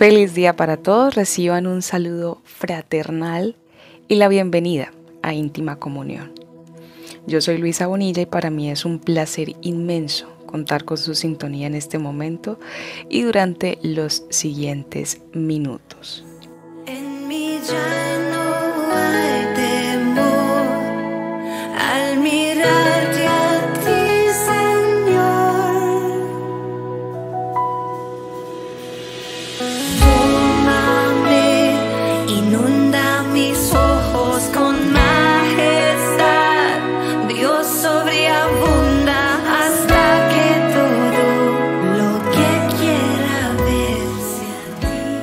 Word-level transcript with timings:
Feliz 0.00 0.32
día 0.32 0.56
para 0.56 0.78
todos, 0.78 1.14
reciban 1.14 1.66
un 1.66 1.82
saludo 1.82 2.40
fraternal 2.44 3.54
y 4.08 4.14
la 4.14 4.28
bienvenida 4.28 4.94
a 5.20 5.34
íntima 5.34 5.76
comunión. 5.76 6.32
Yo 7.26 7.42
soy 7.42 7.58
Luisa 7.58 7.86
Bonilla 7.86 8.22
y 8.22 8.24
para 8.24 8.48
mí 8.48 8.70
es 8.70 8.86
un 8.86 8.98
placer 8.98 9.56
inmenso 9.60 10.26
contar 10.46 10.86
con 10.86 10.96
su 10.96 11.14
sintonía 11.14 11.66
en 11.66 11.74
este 11.74 11.98
momento 11.98 12.58
y 13.10 13.24
durante 13.24 13.78
los 13.82 14.24
siguientes 14.30 15.20
minutos. 15.34 16.24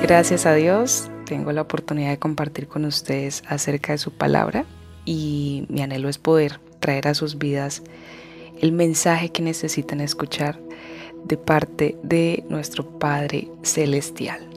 Gracias 0.08 0.46
a 0.46 0.54
Dios 0.54 1.10
tengo 1.26 1.52
la 1.52 1.60
oportunidad 1.60 2.08
de 2.08 2.18
compartir 2.18 2.66
con 2.66 2.86
ustedes 2.86 3.42
acerca 3.46 3.92
de 3.92 3.98
su 3.98 4.10
palabra 4.10 4.64
y 5.04 5.66
mi 5.68 5.82
anhelo 5.82 6.08
es 6.08 6.16
poder 6.16 6.60
traer 6.80 7.08
a 7.08 7.14
sus 7.14 7.36
vidas 7.36 7.82
el 8.58 8.72
mensaje 8.72 9.28
que 9.28 9.42
necesitan 9.42 10.00
escuchar 10.00 10.58
de 11.24 11.36
parte 11.36 11.98
de 12.02 12.42
nuestro 12.48 12.98
Padre 12.98 13.50
Celestial. 13.62 14.48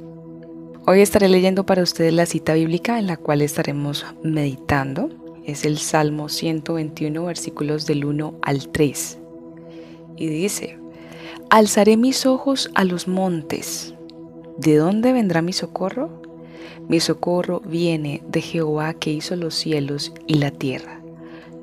Hoy 0.87 1.01
estaré 1.01 1.27
leyendo 1.27 1.65
para 1.65 1.83
ustedes 1.83 2.13
la 2.13 2.27
cita 2.27 2.53
bíblica 2.53 2.97
en 2.97 3.07
la 3.07 3.17
cual 3.17 3.41
estaremos 3.41 4.05
meditando. 4.23 5.09
Es 5.45 5.65
el 5.65 5.79
Salmo 5.79 6.29
121, 6.29 7.25
versículos 7.25 7.85
del 7.85 8.05
1 8.05 8.35
al 8.41 8.69
3. 8.69 9.17
Y 10.15 10.27
dice, 10.27 10.79
Alzaré 11.49 11.97
mis 11.97 12.25
ojos 12.25 12.71
a 12.73 12.85
los 12.85 13.09
montes 13.09 13.95
¿De 14.57 14.75
dónde 14.75 15.13
vendrá 15.13 15.41
mi 15.41 15.53
socorro? 15.53 16.21
Mi 16.87 16.99
socorro 16.99 17.61
viene 17.61 18.21
de 18.27 18.41
Jehová 18.41 18.93
que 18.93 19.11
hizo 19.11 19.35
los 19.35 19.55
cielos 19.55 20.13
y 20.27 20.35
la 20.35 20.51
tierra. 20.51 20.99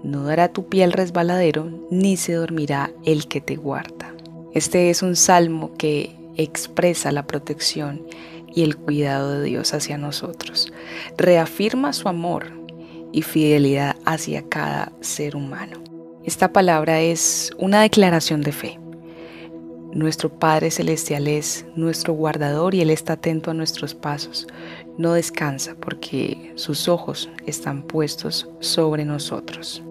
No 0.03 0.25
dará 0.25 0.49
tu 0.49 0.69
pie 0.69 0.85
al 0.85 0.93
resbaladero, 0.93 1.71
ni 1.91 2.17
se 2.17 2.35
dormirá 2.35 2.91
el 3.05 3.29
que 3.29 3.41
te 3.41 3.57
guarda. 3.57 4.15
Este 4.55 4.91
es 4.91 5.03
un 5.03 5.17
salmo 5.17 5.73
que 5.77 6.17
expresa 6.37 7.13
la 7.13 7.27
protección 7.27 8.07
y 8.55 8.63
el 8.63 8.77
cuidado 8.77 9.35
de 9.35 9.45
Dios 9.45 9.75
hacia 9.75 9.99
nosotros. 9.99 10.73
Reafirma 11.17 11.93
su 11.93 12.09
amor 12.09 12.47
y 13.13 13.23
fidelidad 13.23 13.97
hacia 14.05 14.49
cada 14.49 14.93
ser 15.01 15.37
humano. 15.37 15.83
Esta 16.25 16.53
palabra 16.53 17.01
es 17.01 17.51
una 17.59 17.83
declaración 17.83 18.41
de 18.41 18.53
fe 18.53 18.79
nuestro 19.93 20.29
Padre 20.29 20.71
Celestial 20.71 21.29
es 21.29 21.65
nuestro 21.75 22.13
guardador 22.13 22.75
y 22.75 22.83
Él 22.83 22.91
está 22.91 23.15
atento 23.15 23.51
a 23.51 23.55
nuestros 23.55 23.95
pasos. 23.95 24.47
No 24.99 25.15
descansa 25.15 25.77
porque 25.81 26.53
sus 26.57 26.89
ojos 26.89 27.31
están 27.47 27.83
puestos 27.83 28.49
sobre 28.61 29.05
nosotros. 29.05 29.83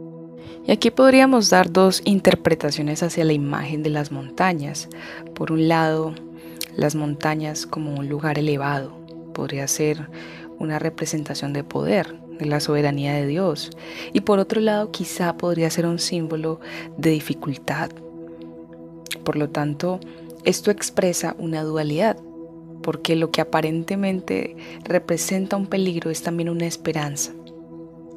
Y 0.66 0.72
aquí 0.72 0.92
podríamos 0.92 1.50
dar 1.50 1.72
dos 1.72 2.02
interpretaciones 2.06 3.02
hacia 3.02 3.24
la 3.24 3.34
imagen 3.34 3.84
de 3.84 3.90
las 3.90 4.12
montañas. 4.12 4.90
Por 5.34 5.52
un 5.52 5.68
lado, 5.68 6.14
las 6.76 6.94
montañas 6.94 7.66
como 7.66 7.96
un 7.96 8.08
lugar 8.08 8.38
elevado. 8.38 8.98
Podría 9.34 9.68
ser 9.68 10.10
una 10.60 10.78
representación 10.78 11.54
de 11.54 11.64
poder, 11.64 12.20
de 12.38 12.46
la 12.46 12.60
soberanía 12.60 13.14
de 13.14 13.26
Dios. 13.26 13.72
Y 14.14 14.22
por 14.22 14.40
otro 14.40 14.62
lado, 14.62 14.92
quizá 14.92 15.38
podría 15.38 15.70
ser 15.70 15.86
un 15.86 16.00
símbolo 16.00 16.60
de 16.98 17.12
dificultad, 17.12 17.90
por 19.28 19.36
lo 19.36 19.50
tanto, 19.50 20.00
esto 20.46 20.72
expresa 20.72 21.36
una 21.38 21.62
dualidad, 21.62 22.16
porque 22.82 23.18
lo 23.18 23.30
que 23.30 23.42
aparentemente 23.42 24.56
representa 24.86 25.58
un 25.58 25.68
peligro 25.68 26.10
es 26.10 26.24
también 26.24 26.48
una 26.48 26.66
esperanza. 26.66 27.34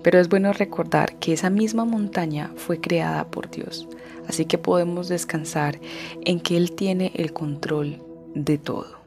Pero 0.05 0.21
es 0.21 0.29
bueno 0.29 0.53
recordar 0.53 1.19
que 1.19 1.33
esa 1.33 1.51
misma 1.51 1.85
montaña 1.85 2.53
fue 2.55 2.81
creada 2.81 3.29
por 3.29 3.51
Dios, 3.51 3.89
así 4.29 4.45
que 4.45 4.57
podemos 4.57 5.09
descansar 5.09 5.81
en 6.25 6.39
que 6.39 6.57
Él 6.57 6.71
tiene 6.77 7.11
el 7.17 7.33
control 7.33 8.01
de 8.37 8.59
todo. 8.59 9.00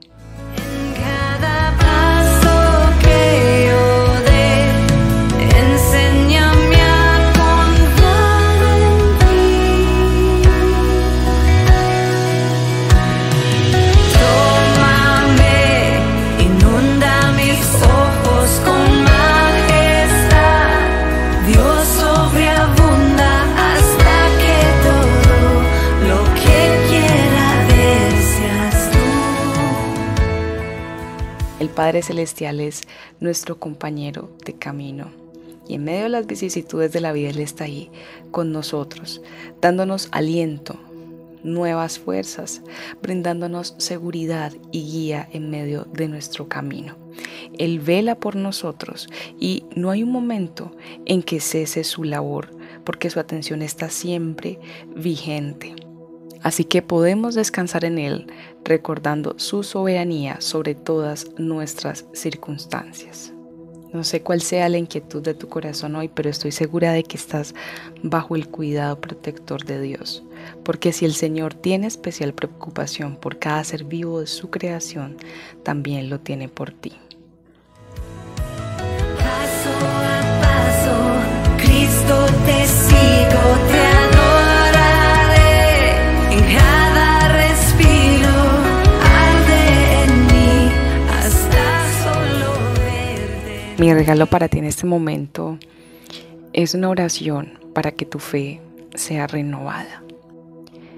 Padre 31.76 32.04
Celestial 32.04 32.60
es 32.60 32.82
nuestro 33.20 33.58
compañero 33.60 34.30
de 34.46 34.54
camino. 34.54 35.12
Y 35.68 35.76
en 35.76 35.86
medio 35.86 36.04
de 36.04 36.10
las 36.10 36.28
vicisitudes 36.28 36.92
de 36.92 37.02
la 37.02 37.12
vida 37.14 37.30
Él 37.30 37.40
está 37.40 37.64
ahí 37.64 37.90
con 38.30 38.52
nosotros, 38.52 39.22
dándonos 39.60 40.08
aliento, 40.12 40.76
nuevas 41.44 41.98
fuerzas, 41.98 42.62
brindándonos 43.02 43.74
seguridad 43.80 44.54
y 44.72 44.84
guía 44.84 45.28
en 45.34 45.50
medio 45.50 45.88
de 45.92 46.08
nuestro 46.08 46.48
camino. 46.48 46.96
Él 47.58 47.80
vela 47.80 48.16
por 48.16 48.36
nosotros 48.36 49.08
y 49.40 49.66
no 49.76 49.90
hay 49.90 50.04
un 50.04 50.12
momento 50.12 50.76
en 51.06 51.24
que 51.24 51.40
cese 51.40 51.84
su 51.84 52.04
labor, 52.04 52.50
porque 52.84 53.10
su 53.10 53.20
atención 53.20 53.64
está 53.64 53.90
siempre 53.90 54.60
vigente. 54.96 55.74
Así 56.44 56.66
que 56.66 56.82
podemos 56.82 57.36
descansar 57.36 57.86
en 57.86 57.98
Él 57.98 58.28
recordando 58.66 59.36
su 59.38 59.64
soberanía 59.64 60.42
sobre 60.42 60.76
todas 60.76 61.28
nuestras 61.38 62.06
circunstancias. 62.14 63.34
No 63.94 64.04
sé 64.04 64.22
cuál 64.24 64.42
sea 64.42 64.70
la 64.70 64.80
inquietud 64.80 65.22
de 65.22 65.36
tu 65.36 65.48
corazón 65.48 65.96
hoy, 65.96 66.10
pero 66.10 66.30
estoy 66.30 66.52
segura 66.52 66.92
de 66.94 67.04
que 67.04 67.16
estás 67.16 67.54
bajo 68.02 68.36
el 68.36 68.50
cuidado 68.50 69.00
protector 69.00 69.64
de 69.66 69.80
Dios. 69.80 70.24
Porque 70.64 70.92
si 70.92 71.06
el 71.06 71.14
Señor 71.14 71.54
tiene 71.54 71.88
especial 71.88 72.34
preocupación 72.34 73.16
por 73.16 73.38
cada 73.38 73.64
ser 73.64 73.84
vivo 73.84 74.20
de 74.20 74.28
su 74.28 74.50
creación, 74.50 75.18
también 75.62 76.10
lo 76.10 76.20
tiene 76.20 76.50
por 76.50 76.72
ti. 76.72 76.94
Paso 79.18 79.70
a 79.86 80.42
paso, 80.42 81.64
Cristo 81.64 82.26
te 82.48 82.93
Mi 93.84 93.94
regalo 93.94 94.28
para 94.28 94.48
ti 94.48 94.60
en 94.60 94.64
este 94.64 94.86
momento 94.86 95.58
es 96.54 96.74
una 96.74 96.88
oración 96.88 97.60
para 97.74 97.92
que 97.92 98.06
tu 98.06 98.18
fe 98.18 98.62
sea 98.96 99.28
renovada. 99.28 100.02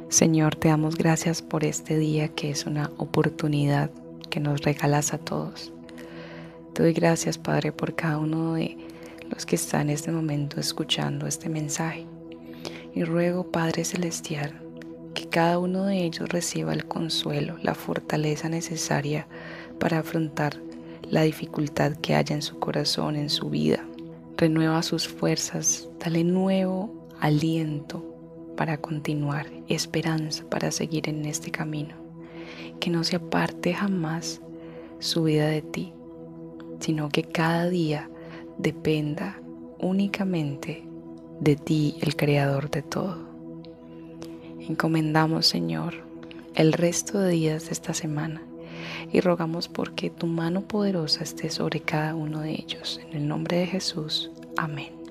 Señor, 0.10 0.56
te 0.56 0.68
damos 0.68 0.96
gracias 0.96 1.42
por 1.42 1.64
este 1.64 1.98
día 1.98 2.28
que 2.28 2.52
es 2.52 2.68
una 2.68 2.92
oportunidad 2.98 3.90
que 4.30 4.40
nos 4.40 4.62
regalas 4.62 5.16
a 5.16 5.18
todos. 5.18 5.74
Te 6.74 6.84
doy 6.84 6.94
gracias, 6.94 7.40
Padre, 7.40 7.72
por 7.72 7.96
cada 7.96 8.20
uno 8.20 8.54
de 8.54 8.78
los 9.32 9.48
que 9.48 9.56
están 9.56 9.90
en 9.90 9.96
este 9.96 10.12
momento 10.12 10.60
escuchando 10.60 11.26
este 11.26 11.50
mensaje. 11.50 12.06
Y 12.94 13.04
ruego, 13.04 13.50
Padre 13.50 13.84
Celestial, 13.84 14.62
que 15.16 15.28
cada 15.28 15.58
uno 15.58 15.86
de 15.86 16.04
ellos 16.04 16.30
reciba 16.30 16.72
el 16.72 16.86
consuelo, 16.86 17.58
la 17.64 17.74
fortaleza 17.74 18.48
necesaria 18.48 19.26
para 19.80 19.98
afrontar 19.98 20.62
la 21.10 21.24
dificultad 21.24 21.94
que 21.98 22.16
haya 22.16 22.36
en 22.36 22.42
su 22.42 22.60
corazón, 22.60 23.16
en 23.16 23.30
su 23.30 23.50
vida. 23.50 23.86
Renueva 24.38 24.84
sus 24.84 25.08
fuerzas, 25.08 25.90
dale 26.00 26.24
nuevo 26.24 27.08
aliento 27.20 28.04
para 28.58 28.78
continuar, 28.78 29.48
esperanza 29.68 30.44
para 30.50 30.72
seguir 30.72 31.10
en 31.10 31.26
este 31.26 31.52
camino. 31.52 31.96
Que 32.80 32.90
no 32.90 33.04
se 33.04 33.18
aparte 33.18 33.74
jamás 33.74 34.42
su 35.00 35.24
vida 35.24 35.48
de 35.48 35.62
ti, 35.62 35.94
sino 36.80 37.10
que 37.10 37.24
cada 37.24 37.70
día 37.70 38.10
dependa 38.58 39.40
únicamente 39.80 40.84
de 41.40 41.56
ti, 41.56 41.98
el 42.02 42.16
creador 42.16 42.70
de 42.70 42.82
todo. 42.82 43.18
Encomendamos, 44.60 45.46
Señor, 45.46 45.94
el 46.56 46.74
resto 46.74 47.20
de 47.20 47.32
días 47.32 47.66
de 47.66 47.72
esta 47.72 47.94
semana 47.94 48.45
y 49.12 49.22
rogamos 49.22 49.68
porque 49.68 50.10
tu 50.10 50.28
mano 50.28 50.62
poderosa 50.62 51.24
esté 51.24 51.50
sobre 51.50 51.82
cada 51.82 52.16
uno 52.16 52.42
de 52.42 52.52
ellos. 52.52 53.00
En 53.10 53.18
el 53.18 53.28
nombre 53.28 53.58
de 53.58 53.68
Jesús. 53.68 54.32
Amén. 54.58 55.05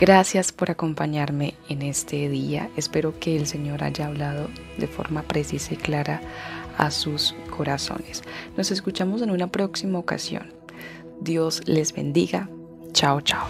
Gracias 0.00 0.52
por 0.52 0.70
acompañarme 0.70 1.54
en 1.68 1.82
este 1.82 2.28
día. 2.28 2.70
Espero 2.76 3.18
que 3.18 3.36
el 3.36 3.48
Señor 3.48 3.82
haya 3.82 4.06
hablado 4.06 4.48
de 4.76 4.86
forma 4.86 5.22
precisa 5.22 5.74
y 5.74 5.76
clara 5.76 6.20
a 6.76 6.92
sus 6.92 7.34
corazones. 7.50 8.22
Nos 8.56 8.70
escuchamos 8.70 9.22
en 9.22 9.32
una 9.32 9.48
próxima 9.48 9.98
ocasión. 9.98 10.52
Dios 11.20 11.62
les 11.66 11.92
bendiga. 11.92 12.48
Chao, 12.92 13.20
chao. 13.22 13.48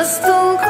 La 0.00 0.69